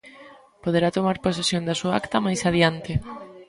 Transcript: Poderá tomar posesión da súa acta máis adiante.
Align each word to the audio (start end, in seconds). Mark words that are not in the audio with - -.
Poderá 0.63 0.89
tomar 0.97 1.17
posesión 1.25 1.63
da 1.65 1.75
súa 1.81 1.93
acta 1.99 2.17
máis 2.25 2.41
adiante. 2.49 2.93